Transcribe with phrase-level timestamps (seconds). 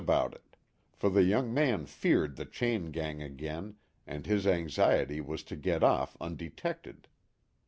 [0.03, 0.55] about it;
[0.91, 3.75] for the young man feared the chain gang again
[4.07, 7.07] and his anxiety was to get off undetected.